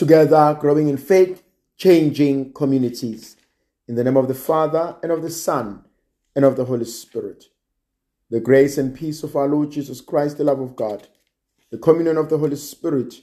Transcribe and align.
together 0.00 0.56
growing 0.58 0.88
in 0.88 0.96
faith, 0.96 1.42
changing 1.76 2.50
communities. 2.54 3.36
In 3.86 3.96
the 3.96 4.02
name 4.02 4.16
of 4.16 4.28
the 4.28 4.34
Father, 4.34 4.96
and 5.02 5.12
of 5.12 5.20
the 5.20 5.28
Son, 5.28 5.84
and 6.34 6.42
of 6.42 6.56
the 6.56 6.64
Holy 6.64 6.86
Spirit. 6.86 7.44
The 8.30 8.40
grace 8.40 8.78
and 8.78 8.94
peace 8.94 9.22
of 9.22 9.36
our 9.36 9.46
Lord 9.46 9.70
Jesus 9.72 10.00
Christ, 10.00 10.38
the 10.38 10.44
love 10.44 10.58
of 10.58 10.74
God, 10.74 11.08
the 11.70 11.76
communion 11.76 12.16
of 12.16 12.30
the 12.30 12.38
Holy 12.38 12.56
Spirit 12.56 13.20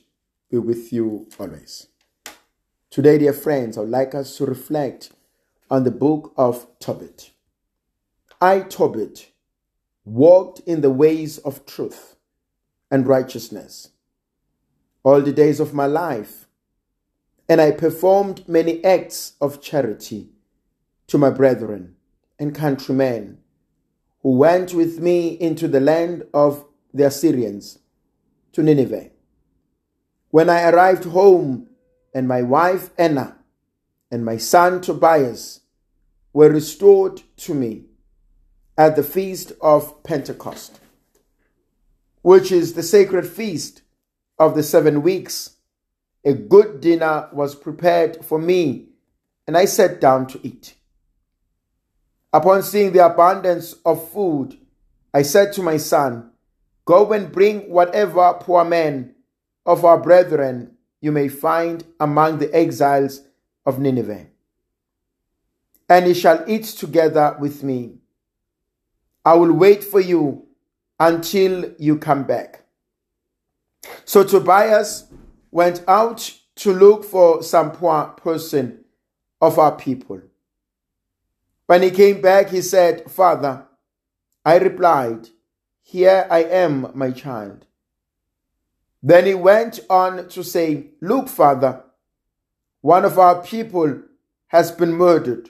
be 0.52 0.60
with 0.60 0.94
you 0.94 1.28
always. 1.40 1.88
Today, 2.92 3.18
dear 3.18 3.34
friends, 3.34 3.76
I 3.76 3.82
would 3.82 3.90
like 3.90 4.14
us 4.14 4.38
to 4.38 4.46
reflect 4.46 5.12
on 5.72 5.84
the 5.84 5.90
book 5.90 6.32
of 6.38 6.68
Tobit. 6.80 7.32
I, 8.40 8.60
Tobit, 8.60 9.32
walked 10.06 10.60
in 10.68 10.82
the 10.82 10.92
ways 10.92 11.40
of 11.40 11.66
truth 11.66 12.18
and 12.92 13.08
righteousness 13.08 13.90
all 15.04 15.22
the 15.22 15.34
days 15.34 15.60
of 15.60 15.74
my 15.74 15.88
life 15.88 16.47
and 17.50 17.62
I 17.62 17.72
performed 17.72 18.48
many 18.48 18.84
acts 18.84 19.34
of 19.40 19.62
charity 19.62 20.30
to 21.08 21.18
my 21.18 21.30
brethren 21.30 21.96
and 22.40 22.54
countrymen 22.54 23.40
who 24.22 24.38
went 24.38 24.74
with 24.74 25.00
me 25.00 25.30
into 25.30 25.68
the 25.68 25.80
land 25.80 26.24
of 26.34 26.66
the 26.94 27.06
Assyrians 27.06 27.80
to 28.52 28.64
Nineveh. 28.64 29.12
When 30.30 30.50
I 30.50 30.70
arrived 30.70 31.06
home, 31.06 31.70
and 32.14 32.28
my 32.28 32.42
wife 32.42 32.90
Anna 32.98 33.38
and 34.10 34.26
my 34.26 34.38
son 34.38 34.82
Tobias 34.82 35.62
were 36.34 36.50
restored 36.50 37.22
to 37.38 37.54
me 37.54 37.86
at 38.76 38.96
the 38.96 39.04
feast 39.04 39.52
of 39.62 40.02
Pentecost, 40.04 40.80
which 42.24 42.52
is 42.52 42.74
the 42.74 42.82
sacred 42.82 43.28
feast 43.28 43.84
of 44.40 44.56
the 44.56 44.64
seven 44.64 45.04
weeks 45.04 45.57
a 46.28 46.34
good 46.34 46.82
dinner 46.82 47.30
was 47.32 47.56
prepared 47.56 48.26
for 48.26 48.38
me, 48.38 48.90
and 49.48 49.58
I 49.58 49.64
sat 49.64 50.02
down 50.02 50.28
to 50.28 50.40
eat. 50.44 50.76
Upon 52.34 52.64
seeing 52.64 52.92
the 52.92 53.06
abundance 53.06 53.76
of 53.86 54.12
food, 54.12 54.58
I 55.14 55.22
said 55.22 55.54
to 55.54 55.64
my 55.64 55.78
son, 55.78 56.32
Go 56.84 57.14
and 57.14 57.32
bring 57.32 57.70
whatever 57.70 58.34
poor 58.42 58.66
men 58.66 59.16
of 59.66 59.86
our 59.86 59.98
brethren 59.98 60.76
you 61.00 61.14
may 61.14 61.30
find 61.30 61.86
among 61.98 62.40
the 62.40 62.54
exiles 62.54 63.22
of 63.66 63.80
Nineveh, 63.80 64.28
and 65.88 66.08
ye 66.08 66.14
shall 66.14 66.44
eat 66.46 66.66
together 66.66 67.38
with 67.40 67.64
me. 67.64 68.00
I 69.24 69.36
will 69.36 69.54
wait 69.54 69.82
for 69.82 70.02
you 70.02 70.46
until 71.00 71.72
you 71.80 71.98
come 71.98 72.26
back. 72.26 72.66
So 74.04 74.26
Tobias 74.26 75.06
went 75.52 75.84
out 75.88 76.34
to 76.56 76.74
look 76.74 77.04
for 77.04 77.44
some 77.44 77.72
poor 77.72 78.06
person 78.18 78.84
of 79.42 79.60
our 79.60 79.76
people. 79.76 80.22
When 81.68 81.82
he 81.82 81.92
came 81.92 82.22
back, 82.22 82.50
he 82.50 82.62
said, 82.62 83.12
Father, 83.12 83.66
I 84.46 84.58
replied, 84.58 85.30
Here 85.84 86.28
I 86.30 86.44
am, 86.44 86.92
my 86.94 87.12
child. 87.12 87.66
Then 89.04 89.26
he 89.26 89.36
went 89.36 89.80
on 89.90 90.30
to 90.30 90.44
say, 90.44 90.88
Look, 91.02 91.28
Father, 91.28 91.84
one 92.82 93.06
of 93.06 93.20
our 93.20 93.42
people 93.42 94.02
has 94.48 94.72
been 94.72 94.94
murdered 94.94 95.50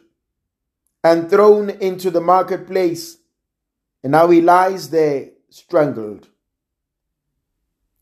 and 1.03 1.29
thrown 1.29 1.69
into 1.69 2.09
the 2.09 2.21
marketplace, 2.21 3.17
and 4.03 4.11
now 4.11 4.29
he 4.29 4.41
lies 4.41 4.89
there 4.89 5.29
strangled. 5.49 6.27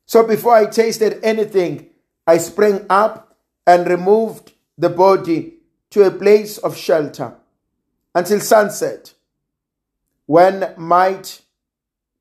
So 0.06 0.26
before 0.26 0.56
I 0.56 0.68
tasted 0.68 1.20
anything, 1.24 1.90
I 2.28 2.38
sprang 2.38 2.86
up 2.90 3.38
and 3.66 3.88
removed 3.88 4.54
the 4.78 4.90
body 4.90 5.56
to 5.92 6.04
a 6.04 6.12
place 6.12 6.58
of 6.58 6.78
shelter 6.78 7.36
until 8.14 8.40
sunset, 8.40 9.14
when 10.26 10.74
might 10.78 11.42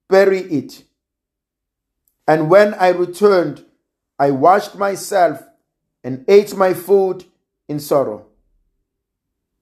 bury 0.08 0.40
it. 0.40 0.84
And 2.26 2.48
when 2.48 2.74
I 2.74 2.88
returned, 2.88 3.64
I 4.18 4.30
washed 4.30 4.76
myself 4.76 5.42
and 6.02 6.24
ate 6.28 6.56
my 6.56 6.74
food 6.74 7.24
in 7.68 7.80
sorrow. 7.80 8.26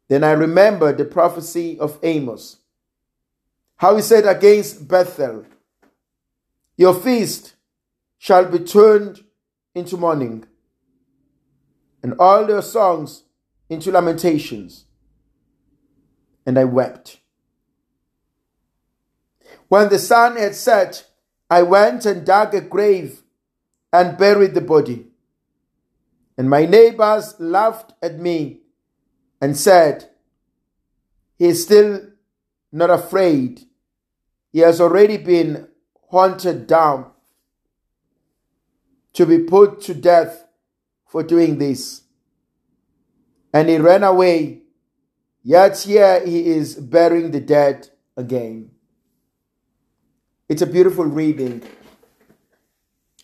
Then 0.08 0.24
I 0.24 0.32
remembered 0.32 0.98
the 0.98 1.04
prophecy 1.04 1.78
of 1.78 1.98
Amos, 2.02 2.58
how 3.76 3.96
he 3.96 4.02
said 4.02 4.26
against 4.26 4.86
Bethel, 4.86 5.46
Your 6.76 6.94
feast 6.94 7.54
shall 8.22 8.44
be 8.44 8.60
turned 8.60 9.24
into 9.74 9.96
mourning, 9.96 10.46
and 12.04 12.14
all 12.20 12.46
their 12.46 12.62
songs 12.62 13.24
into 13.68 13.90
lamentations. 13.90 14.84
And 16.46 16.56
I 16.56 16.62
wept. 16.62 17.18
When 19.66 19.88
the 19.88 19.98
sun 19.98 20.36
had 20.36 20.54
set, 20.54 21.04
I 21.50 21.62
went 21.62 22.06
and 22.06 22.24
dug 22.24 22.54
a 22.54 22.60
grave 22.60 23.24
and 23.92 24.16
buried 24.16 24.54
the 24.54 24.60
body. 24.60 25.08
And 26.38 26.48
my 26.48 26.64
neighbors 26.64 27.34
laughed 27.40 27.92
at 28.00 28.20
me 28.20 28.60
and 29.40 29.56
said, 29.56 30.10
He 31.38 31.46
is 31.46 31.64
still 31.64 32.02
not 32.70 32.90
afraid. 32.90 33.62
He 34.52 34.60
has 34.60 34.80
already 34.80 35.16
been 35.16 35.66
hunted 36.08 36.68
down 36.68 37.11
to 39.14 39.26
be 39.26 39.38
put 39.38 39.80
to 39.82 39.94
death 39.94 40.44
for 41.06 41.22
doing 41.22 41.58
this. 41.58 42.02
And 43.52 43.68
he 43.68 43.76
ran 43.78 44.02
away, 44.02 44.62
yet 45.42 45.78
here 45.80 46.24
he 46.24 46.46
is 46.46 46.74
burying 46.76 47.30
the 47.30 47.40
dead 47.40 47.88
again. 48.16 48.70
It's 50.48 50.62
a 50.62 50.66
beautiful 50.66 51.04
reading. 51.04 51.62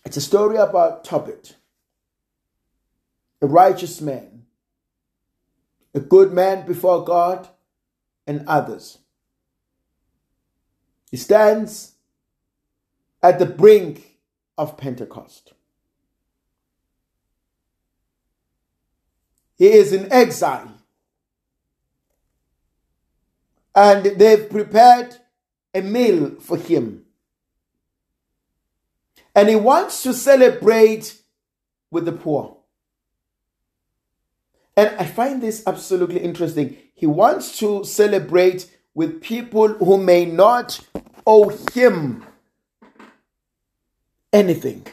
It's 0.04 0.16
a 0.16 0.20
story 0.22 0.56
about 0.56 1.04
Tobit, 1.04 1.56
a 3.42 3.46
righteous 3.46 4.00
man, 4.00 4.44
a 5.94 6.00
good 6.00 6.32
man 6.32 6.66
before 6.66 7.04
God 7.04 7.48
and 8.26 8.44
others. 8.46 8.98
He 11.10 11.16
stands 11.16 11.94
at 13.22 13.38
the 13.38 13.46
brink 13.46 14.18
of 14.56 14.76
Pentecost. 14.76 15.52
He 19.58 19.66
is 19.66 19.92
in 19.92 20.10
exile. 20.12 20.72
And 23.74 24.04
they've 24.04 24.48
prepared 24.48 25.16
a 25.74 25.82
meal 25.82 26.36
for 26.40 26.56
him. 26.56 27.04
And 29.34 29.48
he 29.48 29.56
wants 29.56 30.02
to 30.04 30.14
celebrate 30.14 31.20
with 31.90 32.04
the 32.04 32.12
poor. 32.12 32.56
And 34.76 34.94
I 34.96 35.04
find 35.04 35.42
this 35.42 35.64
absolutely 35.66 36.20
interesting. 36.20 36.76
He 36.94 37.06
wants 37.06 37.58
to 37.58 37.84
celebrate 37.84 38.70
with 38.94 39.20
people 39.20 39.68
who 39.68 39.98
may 39.98 40.24
not 40.24 40.80
owe 41.26 41.48
him 41.72 42.24
anything. 44.32 44.86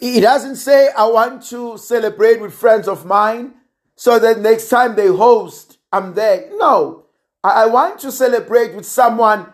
He 0.00 0.20
doesn't 0.20 0.56
say, 0.56 0.90
I 0.96 1.06
want 1.06 1.42
to 1.44 1.76
celebrate 1.78 2.40
with 2.40 2.54
friends 2.54 2.88
of 2.88 3.04
mine 3.04 3.54
so 3.96 4.18
that 4.18 4.40
next 4.40 4.68
time 4.68 4.96
they 4.96 5.08
host, 5.08 5.78
I'm 5.92 6.14
there. 6.14 6.48
No, 6.56 7.06
I 7.42 7.66
want 7.66 8.00
to 8.00 8.10
celebrate 8.10 8.74
with 8.74 8.86
someone 8.86 9.52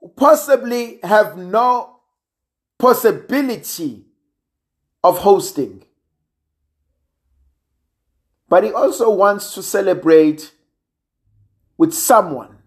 who 0.00 0.08
possibly 0.08 0.98
have 1.02 1.36
no 1.36 2.00
possibility 2.78 4.04
of 5.02 5.18
hosting. 5.18 5.84
But 8.48 8.64
he 8.64 8.72
also 8.72 9.10
wants 9.10 9.54
to 9.54 9.62
celebrate 9.62 10.52
with 11.76 11.94
someone 11.94 12.58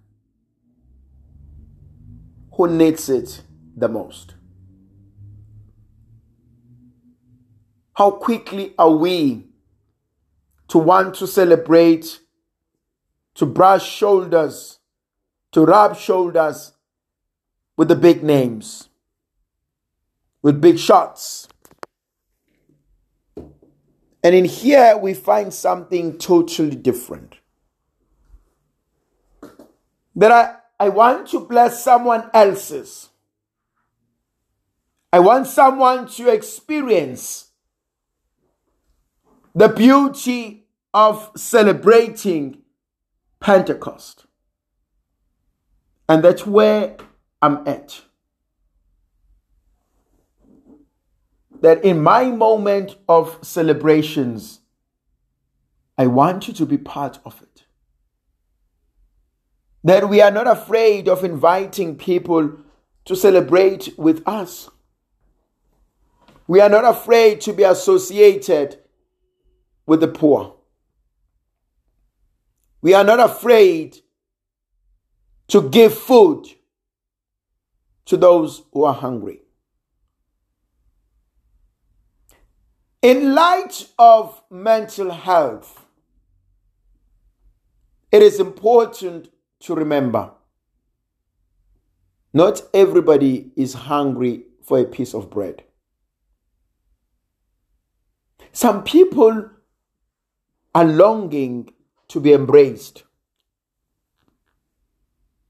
who 2.54 2.68
needs 2.68 3.10
it 3.10 3.42
the 3.76 3.88
most. 3.88 4.37
How 7.98 8.12
quickly 8.12 8.76
are 8.78 8.92
we 8.92 9.48
to 10.68 10.78
want 10.78 11.16
to 11.16 11.26
celebrate, 11.26 12.20
to 13.34 13.48
brush 13.48 13.90
shoulders, 13.90 14.78
to 15.52 15.66
rub 15.66 15.98
shoulders 15.98 16.74
with 17.76 17.88
the 17.88 17.96
big 17.96 18.22
names, 18.22 18.90
with 20.44 20.62
big 20.62 20.78
shots? 20.78 21.48
And 23.36 24.36
in 24.36 24.46
here, 24.46 24.96
we 24.96 25.16
find 25.16 25.52
something 25.52 26.20
totally 26.20 26.76
different. 26.76 27.38
That 30.16 30.32
I, 30.32 30.86
I 30.86 30.90
want 30.90 31.30
to 31.30 31.40
bless 31.40 31.84
someone 31.84 32.30
else's. 32.32 33.10
I 35.12 35.18
want 35.18 35.48
someone 35.48 36.08
to 36.10 36.30
experience 36.30 37.47
the 39.58 39.68
beauty 39.68 40.68
of 40.94 41.32
celebrating 41.36 42.62
Pentecost. 43.40 44.28
And 46.08 46.24
that's 46.24 46.46
where 46.46 46.96
I'm 47.42 47.68
at. 47.68 48.02
That 51.62 51.84
in 51.84 52.04
my 52.04 52.26
moment 52.26 52.98
of 53.10 53.40
celebrations, 53.42 54.60
I 55.98 56.06
want 56.06 56.48
you 56.48 56.54
to 56.54 56.66
be 56.68 56.78
part 56.78 57.18
of 57.26 57.42
it. 57.42 57.64
That 59.84 60.08
we 60.08 60.22
are 60.22 60.30
not 60.30 60.46
afraid 60.46 61.10
of 61.10 61.24
inviting 61.24 61.96
people 61.96 62.60
to 63.06 63.16
celebrate 63.16 63.98
with 63.98 64.22
us. 64.28 64.70
We 66.46 66.62
are 66.62 66.70
not 66.70 66.86
afraid 66.86 67.42
to 67.42 67.54
be 67.54 67.64
associated 67.64 68.84
with 69.88 70.02
the 70.02 70.08
poor. 70.08 70.56
We 72.82 72.94
are 72.94 73.04
not 73.04 73.20
afraid 73.20 73.98
to 75.48 75.68
give 75.70 75.98
food 75.98 76.46
to 78.06 78.18
those 78.18 78.64
who 78.72 78.84
are 78.84 78.94
hungry. 78.94 79.42
In 83.02 83.34
light 83.34 83.88
of 83.98 84.42
mental 84.52 85.12
health, 85.12 85.86
it 88.12 88.22
is 88.22 88.40
important 88.40 89.30
to 89.62 89.76
remember 89.76 90.32
not 92.34 92.62
everybody 92.74 93.52
is 93.56 93.74
hungry 93.74 94.44
for 94.62 94.80
a 94.80 94.86
piece 94.86 95.14
of 95.14 95.30
bread. 95.30 95.64
Some 98.52 98.84
people 98.84 99.50
are 100.78 100.86
longing 100.86 101.74
to 102.08 102.20
be 102.20 102.32
embraced, 102.34 103.04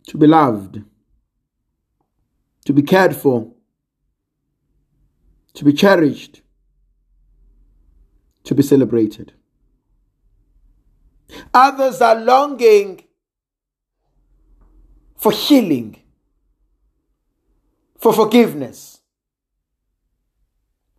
to 0.07 0.17
be 0.17 0.25
loved, 0.25 0.81
to 2.63 2.71
be 2.71 2.81
cared 2.81 3.13
for, 3.13 3.51
to 5.53 5.65
be 5.65 5.73
cherished, 5.73 6.41
to 8.45 8.55
be 8.55 8.63
celebrated. 8.63 9.33
Others 11.53 11.99
are 11.99 12.15
longing 12.15 13.03
for 15.17 15.33
healing, 15.33 16.01
for 17.97 18.13
forgiveness, 18.13 19.01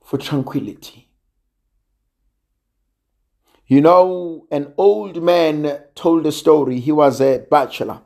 for 0.05 0.19
tranquility. 0.19 1.08
You 3.69 3.83
know, 3.83 4.47
an 4.51 4.73
old 4.79 5.23
man 5.23 5.83
told 5.95 6.27
a 6.27 6.33
story. 6.33 6.81
He 6.81 6.91
was 6.91 7.21
a 7.21 7.45
bachelor. 7.51 8.01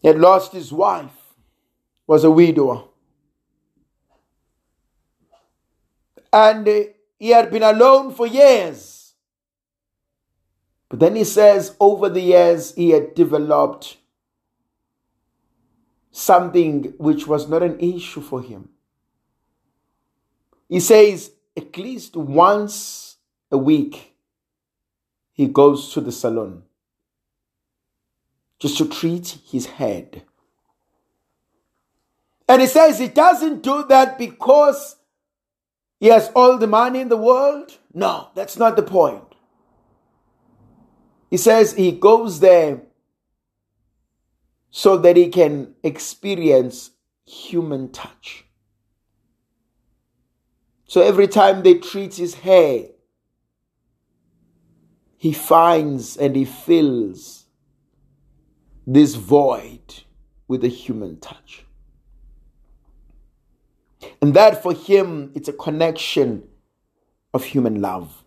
He 0.00 0.06
had 0.08 0.18
lost 0.18 0.52
his 0.52 0.72
wife, 0.72 1.34
was 2.06 2.22
a 2.22 2.30
widower. 2.30 2.84
And 6.32 6.66
uh, 6.68 6.80
he 7.18 7.30
had 7.30 7.50
been 7.50 7.64
alone 7.64 8.14
for 8.14 8.28
years. 8.28 9.14
But 10.88 11.00
then 11.00 11.16
he 11.16 11.24
says, 11.24 11.76
over 11.80 12.08
the 12.08 12.20
years, 12.20 12.74
he 12.74 12.90
had 12.90 13.14
developed 13.14 13.96
something 16.12 16.94
which 16.98 17.26
was 17.26 17.48
not 17.48 17.62
an 17.62 17.80
issue 17.80 18.20
for 18.20 18.40
him. 18.40 18.68
He 20.68 20.78
says, 20.78 21.32
at 21.56 21.76
least 21.76 22.16
once 22.16 23.11
a 23.52 23.58
week, 23.58 24.16
he 25.32 25.46
goes 25.46 25.92
to 25.92 26.00
the 26.00 26.10
salon 26.10 26.64
just 28.58 28.78
to 28.78 28.88
treat 28.88 29.38
his 29.44 29.66
head. 29.66 30.22
And 32.48 32.60
he 32.60 32.66
says 32.66 32.98
he 32.98 33.08
doesn't 33.08 33.62
do 33.62 33.84
that 33.88 34.18
because 34.18 34.96
he 36.00 36.08
has 36.08 36.30
all 36.34 36.58
the 36.58 36.66
money 36.66 37.00
in 37.00 37.08
the 37.08 37.16
world. 37.16 37.78
No, 37.94 38.28
that's 38.34 38.56
not 38.56 38.76
the 38.76 38.82
point. 38.82 39.24
He 41.30 41.36
says 41.36 41.74
he 41.74 41.92
goes 41.92 42.40
there 42.40 42.82
so 44.70 44.96
that 44.98 45.16
he 45.16 45.28
can 45.28 45.74
experience 45.82 46.90
human 47.26 47.90
touch. 47.90 48.44
So 50.86 51.00
every 51.00 51.26
time 51.26 51.62
they 51.62 51.74
treat 51.74 52.14
his 52.14 52.34
hair, 52.34 52.91
he 55.22 55.32
finds 55.32 56.16
and 56.16 56.34
he 56.34 56.44
fills 56.44 57.46
this 58.84 59.14
void 59.14 60.02
with 60.48 60.64
a 60.64 60.68
human 60.68 61.20
touch. 61.20 61.64
And 64.20 64.34
that 64.34 64.64
for 64.64 64.74
him, 64.74 65.30
it's 65.36 65.46
a 65.46 65.52
connection 65.52 66.42
of 67.32 67.44
human 67.44 67.80
love. 67.80 68.24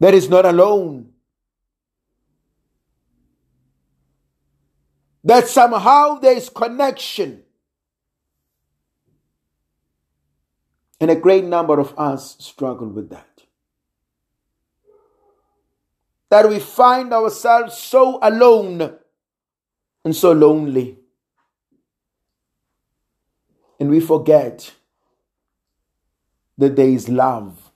That 0.00 0.12
is 0.12 0.28
not 0.28 0.44
alone. 0.44 1.12
That 5.24 5.48
somehow 5.48 6.18
there 6.18 6.36
is 6.36 6.50
connection. 6.50 7.42
And 11.00 11.10
a 11.10 11.16
great 11.16 11.44
number 11.44 11.80
of 11.80 11.98
us 11.98 12.36
struggle 12.38 12.88
with 12.88 13.08
that. 13.08 13.33
That 16.34 16.48
we 16.48 16.58
find 16.58 17.12
ourselves 17.14 17.78
so 17.78 18.18
alone 18.20 18.92
and 20.04 20.16
so 20.16 20.32
lonely. 20.32 20.98
And 23.78 23.88
we 23.88 24.00
forget 24.00 24.72
that 26.58 26.74
there 26.74 26.88
is 26.88 27.08
love, 27.08 27.70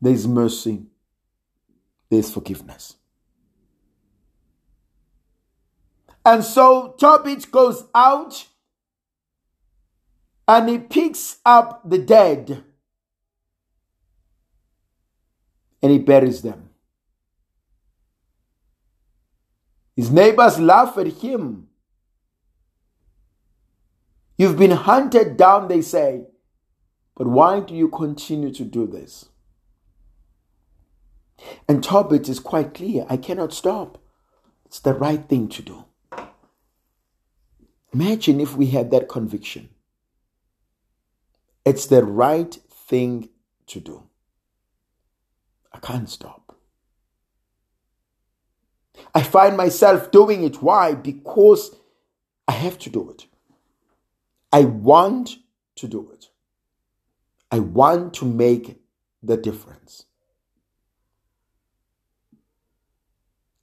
there 0.00 0.12
is 0.12 0.28
mercy, 0.28 0.84
there 2.08 2.20
is 2.20 2.32
forgiveness. 2.32 2.94
And 6.24 6.44
so 6.44 6.94
Tobit 7.00 7.50
goes 7.50 7.82
out 7.96 8.46
and 10.46 10.68
he 10.68 10.78
picks 10.78 11.38
up 11.44 11.82
the 11.84 11.98
dead 11.98 12.62
and 15.82 15.90
he 15.90 15.98
buries 15.98 16.42
them. 16.42 16.67
His 19.98 20.12
neighbors 20.12 20.60
laugh 20.60 20.96
at 20.96 21.08
him. 21.08 21.66
You've 24.36 24.56
been 24.56 24.70
hunted 24.70 25.36
down, 25.36 25.66
they 25.66 25.82
say. 25.82 26.22
But 27.16 27.26
why 27.26 27.58
do 27.58 27.74
you 27.74 27.88
continue 27.88 28.52
to 28.54 28.64
do 28.64 28.86
this? 28.86 29.30
And 31.68 31.82
Tobit 31.82 32.28
is 32.28 32.38
quite 32.38 32.74
clear 32.74 33.06
I 33.10 33.16
cannot 33.16 33.52
stop. 33.52 33.98
It's 34.66 34.78
the 34.78 34.94
right 34.94 35.28
thing 35.28 35.48
to 35.48 35.62
do. 35.62 35.84
Imagine 37.92 38.38
if 38.38 38.56
we 38.56 38.66
had 38.66 38.92
that 38.92 39.08
conviction. 39.08 39.68
It's 41.64 41.86
the 41.86 42.04
right 42.04 42.56
thing 42.70 43.30
to 43.66 43.80
do. 43.80 44.04
I 45.72 45.80
can't 45.80 46.08
stop. 46.08 46.47
I 49.14 49.22
find 49.22 49.56
myself 49.56 50.10
doing 50.10 50.44
it. 50.44 50.62
Why? 50.62 50.94
Because 50.94 51.74
I 52.46 52.52
have 52.52 52.78
to 52.78 52.90
do 52.90 53.10
it. 53.10 53.26
I 54.52 54.64
want 54.64 55.36
to 55.76 55.88
do 55.88 56.10
it. 56.12 56.28
I 57.50 57.58
want 57.58 58.14
to 58.14 58.24
make 58.24 58.80
the 59.22 59.36
difference. 59.36 60.04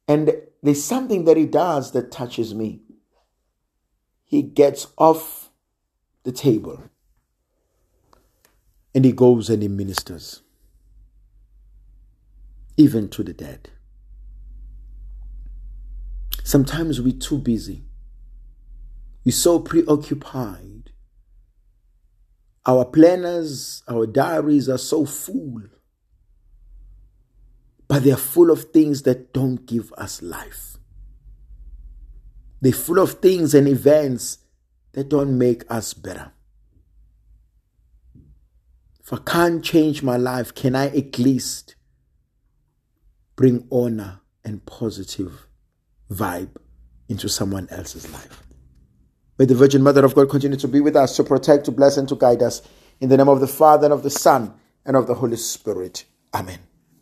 And 0.07 0.35
there's 0.61 0.83
something 0.83 1.25
that 1.25 1.37
he 1.37 1.45
does 1.45 1.91
that 1.91 2.11
touches 2.11 2.53
me. 2.53 2.81
He 4.23 4.41
gets 4.41 4.87
off 4.97 5.49
the 6.23 6.31
table 6.31 6.83
and 8.93 9.05
he 9.05 9.11
goes 9.11 9.49
and 9.49 9.61
he 9.61 9.67
ministers, 9.67 10.41
even 12.77 13.09
to 13.09 13.23
the 13.23 13.33
dead. 13.33 13.69
Sometimes 16.45 17.01
we're 17.01 17.11
too 17.11 17.39
busy. 17.39 17.85
We're 19.25 19.31
so 19.31 19.57
preoccupied. 19.57 20.91
Our 22.67 22.85
planners, 22.85 23.81
our 23.87 24.05
diaries 24.05 24.69
are 24.69 24.77
so 24.77 25.07
full. 25.07 25.63
But 27.87 28.03
they're 28.03 28.15
full 28.15 28.51
of 28.51 28.65
things 28.65 29.01
that 29.01 29.33
don't 29.33 29.65
give 29.65 29.91
us 29.93 30.21
life. 30.21 30.77
They're 32.61 32.73
full 32.73 32.99
of 32.99 33.13
things 33.13 33.55
and 33.55 33.67
events 33.67 34.37
that 34.91 35.09
don't 35.09 35.39
make 35.39 35.63
us 35.67 35.95
better. 35.95 36.31
if 38.99 39.11
I 39.11 39.17
can't 39.17 39.63
change 39.63 40.03
my 40.03 40.17
life, 40.17 40.53
can 40.53 40.75
I 40.75 40.95
at 40.95 41.17
least 41.17 41.75
bring 43.35 43.67
honor 43.71 44.21
and 44.43 44.63
positive 44.67 45.47
vibe 46.11 46.49
into 47.09 47.29
someone 47.29 47.67
else's 47.69 48.11
life? 48.11 48.43
May 49.37 49.45
the 49.45 49.55
Virgin 49.55 49.83
Mother 49.83 50.05
of 50.05 50.15
God 50.15 50.29
continue 50.29 50.57
to 50.57 50.67
be 50.67 50.79
with 50.79 50.95
us, 50.95 51.15
to 51.17 51.23
protect, 51.23 51.65
to 51.65 51.71
bless, 51.71 51.97
and 51.97 52.07
to 52.09 52.15
guide 52.15 52.41
us. 52.41 52.61
In 53.01 53.09
the 53.09 53.17
name 53.17 53.27
of 53.27 53.41
the 53.41 53.47
Father, 53.47 53.85
and 53.85 53.93
of 53.93 54.03
the 54.03 54.09
Son, 54.09 54.53
and 54.85 54.95
of 54.95 55.07
the 55.07 55.15
Holy 55.15 55.35
Spirit. 55.35 56.05
Amen. 56.33 56.59